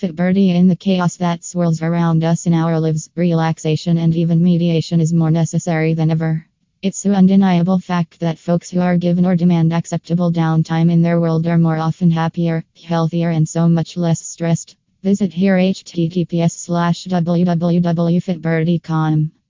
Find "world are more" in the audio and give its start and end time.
11.20-11.76